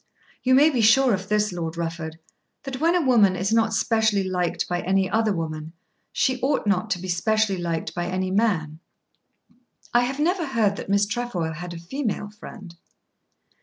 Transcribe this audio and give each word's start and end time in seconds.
You 0.41 0.55
may 0.55 0.71
be 0.71 0.81
sure 0.81 1.13
of 1.13 1.29
this, 1.29 1.51
Lord 1.53 1.77
Rufford, 1.77 2.17
that 2.63 2.81
when 2.81 2.95
a 2.95 3.05
woman 3.05 3.35
is 3.35 3.53
not 3.53 3.71
specially 3.71 4.23
liked 4.23 4.67
by 4.67 4.81
any 4.81 5.07
other 5.07 5.31
woman, 5.31 5.73
she 6.11 6.41
ought 6.41 6.65
not 6.65 6.89
to 6.89 6.99
be 6.99 7.07
specially 7.07 7.59
liked 7.59 7.93
by 7.93 8.07
any 8.07 8.31
man. 8.31 8.79
I 9.93 10.05
have 10.05 10.19
never 10.19 10.47
heard 10.47 10.75
that 10.77 10.89
Miss 10.89 11.05
Trefoil 11.05 11.53
had 11.53 11.75
a 11.75 11.79
female 11.79 12.31
friend." 12.31 12.73